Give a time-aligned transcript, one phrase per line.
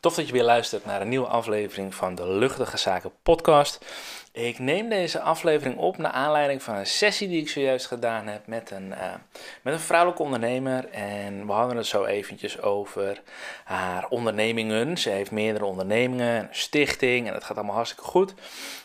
[0.00, 3.84] Tof dat je weer luistert naar een nieuwe aflevering van de Luchtige Zaken podcast.
[4.32, 8.46] Ik neem deze aflevering op naar aanleiding van een sessie die ik zojuist gedaan heb
[8.46, 9.14] met een, uh,
[9.62, 10.88] met een vrouwelijke ondernemer.
[10.90, 13.22] En we hadden het zo eventjes over
[13.64, 14.96] haar ondernemingen.
[14.98, 18.34] Ze heeft meerdere ondernemingen, een stichting en dat gaat allemaal hartstikke goed.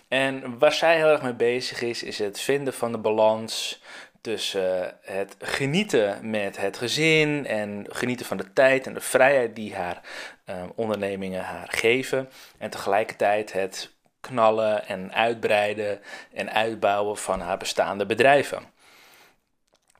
[0.07, 3.81] En waar zij heel erg mee bezig is, is het vinden van de balans
[4.25, 9.75] tussen het genieten met het gezin en genieten van de tijd en de vrijheid die
[9.75, 10.01] haar
[10.45, 12.29] um, ondernemingen haar geven.
[12.57, 16.01] En tegelijkertijd het knallen en uitbreiden
[16.33, 18.63] en uitbouwen van haar bestaande bedrijven.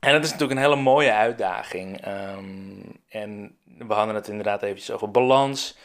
[0.00, 2.06] En dat is natuurlijk een hele mooie uitdaging.
[2.06, 5.76] Um, en we hadden het inderdaad eventjes over balans.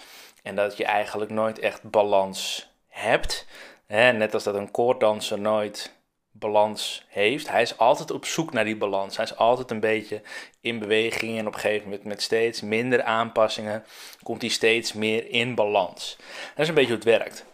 [0.44, 3.48] En dat je eigenlijk nooit echt balans hebt.
[3.88, 5.99] Hè, net als dat een koorddanser nooit
[6.32, 7.49] balans heeft.
[7.49, 9.15] Hij is altijd op zoek naar die balans.
[9.15, 10.21] Hij is altijd een beetje
[10.62, 13.84] in beweging en op een gegeven moment met steeds minder aanpassingen
[14.23, 16.18] komt hij steeds meer in balans.
[16.49, 17.46] Dat is een beetje hoe het werkt.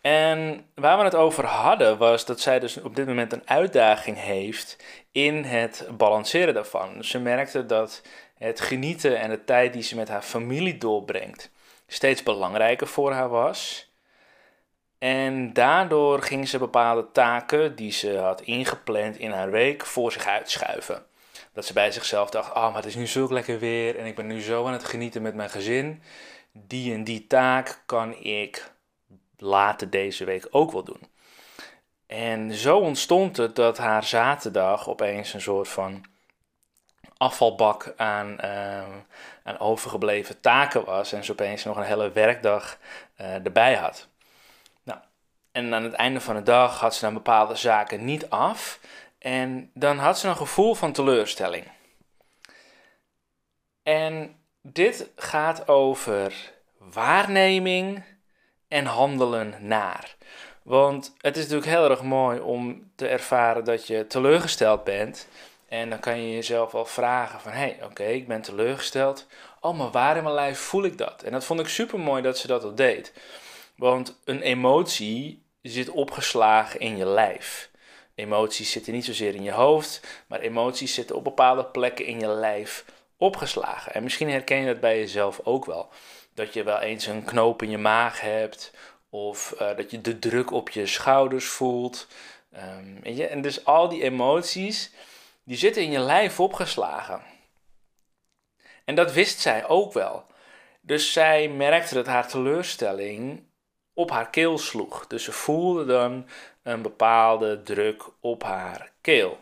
[0.00, 4.20] En waar we het over hadden was dat zij dus op dit moment een uitdaging
[4.20, 4.76] heeft
[5.12, 7.04] in het balanceren daarvan.
[7.04, 8.02] ze merkte dat
[8.34, 11.50] het genieten en de tijd die ze met haar familie doorbrengt
[11.86, 13.90] steeds belangrijker voor haar was.
[15.06, 20.26] En daardoor ging ze bepaalde taken die ze had ingepland in haar week voor zich
[20.26, 21.06] uitschuiven.
[21.52, 24.14] Dat ze bij zichzelf dacht: Oh, maar het is nu zo lekker weer en ik
[24.14, 26.02] ben nu zo aan het genieten met mijn gezin.
[26.52, 28.72] Die en die taak kan ik
[29.38, 31.08] later deze week ook wel doen.
[32.06, 36.04] En zo ontstond het dat haar zaterdag opeens een soort van
[37.16, 38.82] afvalbak aan, uh,
[39.42, 41.12] aan overgebleven taken was.
[41.12, 42.78] En ze opeens nog een hele werkdag
[43.20, 44.08] uh, erbij had.
[45.56, 48.80] En aan het einde van de dag had ze dan bepaalde zaken niet af.
[49.18, 51.64] En dan had ze een gevoel van teleurstelling.
[53.82, 58.04] En dit gaat over waarneming
[58.68, 60.16] en handelen naar.
[60.62, 65.28] Want het is natuurlijk heel erg mooi om te ervaren dat je teleurgesteld bent.
[65.68, 69.26] En dan kan je jezelf wel vragen van, hé, hey, oké, ik ben teleurgesteld.
[69.60, 71.22] Oh, maar waar in mijn lijf voel ik dat?
[71.22, 73.12] En dat vond ik super mooi dat ze dat al deed.
[73.76, 77.70] Want een emotie zit opgeslagen in je lijf.
[78.14, 82.28] Emoties zitten niet zozeer in je hoofd, maar emoties zitten op bepaalde plekken in je
[82.28, 82.84] lijf
[83.16, 83.94] opgeslagen.
[83.94, 85.88] En misschien herken je dat bij jezelf ook wel.
[86.34, 88.72] Dat je wel eens een knoop in je maag hebt,
[89.10, 92.06] of uh, dat je de druk op je schouders voelt.
[93.02, 94.90] Je, en dus al die emoties,
[95.44, 97.22] die zitten in je lijf opgeslagen.
[98.84, 100.26] En dat wist zij ook wel.
[100.80, 103.42] Dus zij merkte dat haar teleurstelling
[103.96, 105.06] op haar keel sloeg.
[105.06, 106.26] Dus ze voelde dan
[106.62, 109.38] een bepaalde druk op haar keel.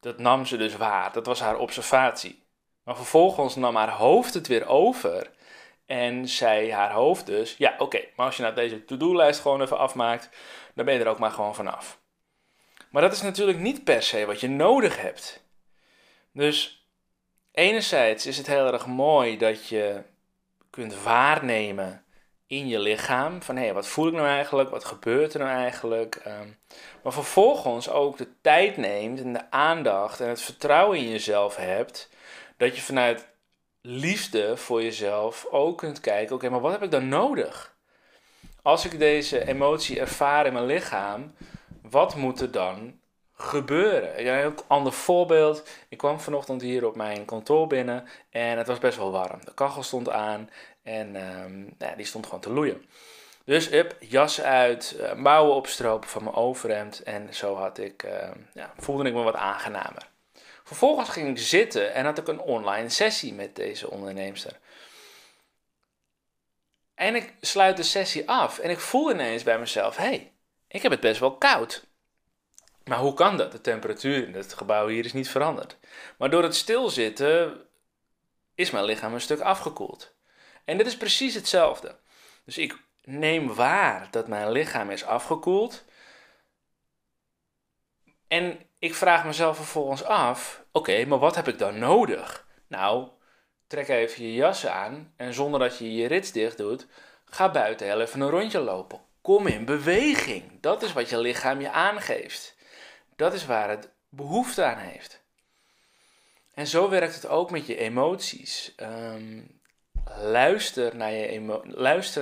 [0.00, 2.42] Dat nam ze dus waar, dat was haar observatie.
[2.82, 5.30] Maar vervolgens nam haar hoofd het weer over
[5.86, 9.78] en zei haar hoofd dus: Ja, oké, maar als je nou deze to-do-lijst gewoon even
[9.78, 10.28] afmaakt,
[10.74, 11.98] dan ben je er ook maar gewoon vanaf.
[12.90, 15.44] Maar dat is natuurlijk niet per se wat je nodig hebt.
[16.32, 16.86] Dus
[17.52, 20.02] enerzijds is het heel erg mooi dat je
[20.70, 22.05] kunt waarnemen
[22.46, 23.42] in je lichaam.
[23.42, 24.70] Van hé, wat voel ik nou eigenlijk?
[24.70, 26.14] Wat gebeurt er nou eigenlijk?
[26.14, 26.48] Ehm,
[27.02, 32.10] maar vervolgens ook de tijd neemt en de aandacht en het vertrouwen in jezelf hebt.
[32.56, 33.26] Dat je vanuit
[33.80, 37.74] liefde voor jezelf ook kunt kijken: oké, maar wat heb ik dan nodig?
[38.62, 41.34] Als ik deze emotie ervaar in mijn lichaam,
[41.82, 43.00] wat moet er dan
[43.36, 44.22] gebeuren?
[44.22, 45.68] Ja, een ander voorbeeld.
[45.88, 49.44] Ik kwam vanochtend hier op mijn kantoor binnen en het was best wel warm.
[49.44, 50.50] De kachel stond aan
[50.82, 52.84] en um, nou, die stond gewoon te loeien.
[53.44, 57.02] Dus up, jas uit, uh, mouwen opstropen van mijn overhemd.
[57.02, 60.08] En zo had ik, uh, ja, voelde ik me wat aangenamer.
[60.64, 64.58] Vervolgens ging ik zitten en had ik een online sessie met deze onderneemster.
[66.94, 70.32] En ik sluit de sessie af en ik voel ineens bij mezelf: hé, hey,
[70.68, 71.86] ik heb het best wel koud.
[72.88, 73.52] Maar hoe kan dat?
[73.52, 75.76] De temperatuur in het gebouw hier is niet veranderd.
[76.18, 77.66] Maar door het stilzitten
[78.54, 80.14] is mijn lichaam een stuk afgekoeld.
[80.64, 81.96] En dit is precies hetzelfde.
[82.44, 85.84] Dus ik neem waar dat mijn lichaam is afgekoeld.
[88.28, 92.46] En ik vraag mezelf vervolgens af: oké, maar wat heb ik dan nodig?
[92.66, 93.08] Nou,
[93.66, 96.86] trek even je jas aan en zonder dat je je rits dicht doet,
[97.24, 99.00] ga buiten heel even een rondje lopen.
[99.20, 100.60] Kom in beweging.
[100.60, 102.55] Dat is wat je lichaam je aangeeft.
[103.16, 105.24] Dat is waar het behoefte aan heeft.
[106.54, 108.74] En zo werkt het ook met je emoties.
[108.76, 109.60] Um,
[110.04, 111.40] luister naar, je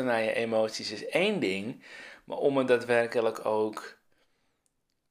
[0.02, 1.84] naar je emoties is één ding,
[2.24, 3.98] maar om het daadwerkelijk ook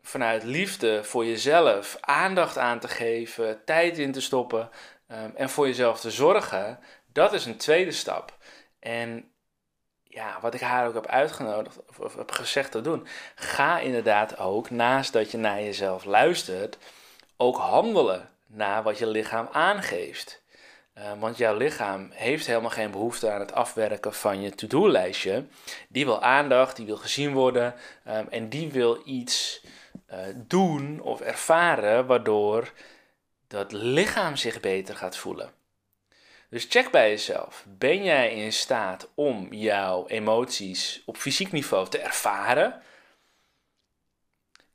[0.01, 4.69] vanuit liefde voor jezelf aandacht aan te geven, tijd in te stoppen
[5.07, 8.37] um, en voor jezelf te zorgen, dat is een tweede stap.
[8.79, 9.32] En
[10.13, 14.69] ja, wat ik haar ook heb uitgenodigd of, heb gezegd te doen, ga inderdaad ook,
[14.69, 16.77] naast dat je naar jezelf luistert,
[17.37, 20.41] ook handelen naar wat je lichaam aangeeft.
[20.97, 25.45] Uh, want jouw lichaam heeft helemaal geen behoefte aan het afwerken van je to-do-lijstje.
[25.87, 27.73] Die wil aandacht, die wil gezien worden
[28.07, 29.65] um, en die wil iets
[30.11, 32.71] uh, doen of ervaren waardoor
[33.47, 35.51] dat lichaam zich beter gaat voelen.
[36.53, 37.65] Dus check bij jezelf.
[37.67, 42.81] Ben jij in staat om jouw emoties op fysiek niveau te ervaren?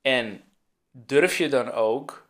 [0.03, 0.43] En
[0.91, 2.29] durf je dan ook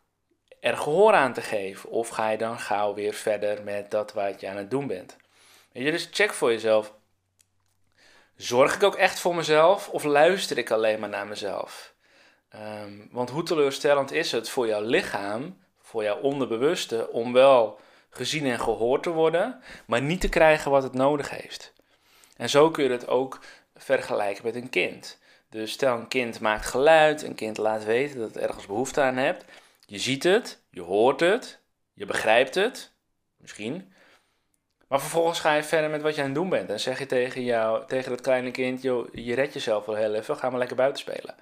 [0.59, 1.89] er gehoor aan te geven?
[1.89, 5.17] Of ga je dan gauw weer verder met dat wat je aan het doen bent?
[5.71, 6.93] Weet je, dus check voor jezelf.
[8.35, 11.93] Zorg ik ook echt voor mezelf of luister ik alleen maar naar mezelf?
[12.55, 18.45] Um, want hoe teleurstellend is het voor jouw lichaam, voor jouw onderbewuste, om wel gezien
[18.45, 21.73] en gehoord te worden, maar niet te krijgen wat het nodig heeft?
[22.37, 23.39] En zo kun je het ook
[23.75, 25.19] vergelijken met een kind.
[25.49, 29.17] Dus stel een kind maakt geluid, een kind laat weten dat het ergens behoefte aan
[29.17, 29.45] hebt.
[29.85, 31.59] Je ziet het, je hoort het,
[31.93, 32.91] je begrijpt het,
[33.37, 33.93] misschien.
[34.87, 36.69] Maar vervolgens ga je verder met wat je aan het doen bent.
[36.69, 40.13] En zeg je tegen, jou, tegen dat kleine kind, joh, je redt jezelf wel heel
[40.13, 41.35] even, ga maar lekker buiten spelen.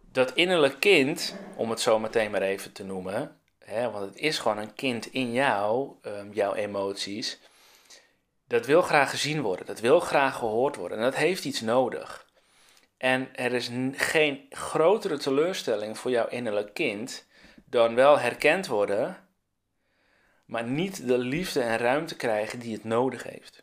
[0.00, 4.58] Dat innerlijk kind, om het zo meteen maar even te noemen, want het is gewoon
[4.58, 7.40] een kind in jou, um, jouw emoties,
[8.46, 12.26] dat wil graag gezien worden, dat wil graag gehoord worden en dat heeft iets nodig.
[12.96, 17.26] En er is geen grotere teleurstelling voor jouw innerlijk kind
[17.64, 19.28] dan wel herkend worden,
[20.44, 23.62] maar niet de liefde en ruimte krijgen die het nodig heeft.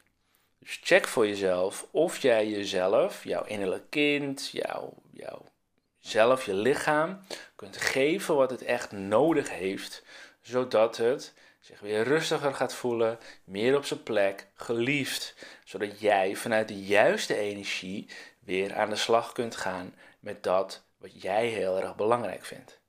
[0.60, 5.51] Dus check voor jezelf of jij jezelf, jouw innerlijk kind, jouw, jouw
[6.02, 7.22] zelf, je lichaam,
[7.56, 10.04] kunt geven wat het echt nodig heeft,
[10.42, 16.68] zodat het zich weer rustiger gaat voelen, meer op zijn plek, geliefd, zodat jij vanuit
[16.68, 18.10] de juiste energie
[18.40, 22.81] weer aan de slag kunt gaan met dat wat jij heel erg belangrijk vindt.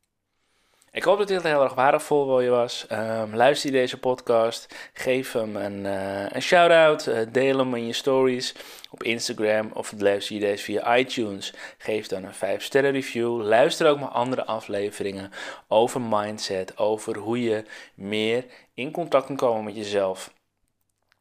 [0.93, 2.87] Ik hoop dat dit heel erg waardevol voor je was.
[2.93, 7.87] Um, luister je deze podcast, geef hem een, uh, een shout-out, uh, deel hem in
[7.87, 8.55] je stories
[8.91, 11.55] op Instagram of luister je deze via iTunes.
[11.79, 13.43] Geef dan een 5 sterren review.
[13.43, 15.31] Luister ook naar andere afleveringen
[15.69, 18.45] over mindset, over hoe je meer
[18.75, 20.33] in contact kunt komen met jezelf.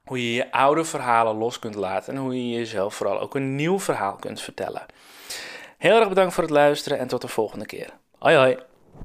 [0.03, 3.55] Hoe je je oude verhalen los kunt laten en hoe je jezelf vooral ook een
[3.55, 4.85] nieuw verhaal kunt vertellen.
[5.77, 7.89] Heel erg bedankt voor het luisteren en tot de volgende keer.
[8.17, 8.70] Hoi hoi.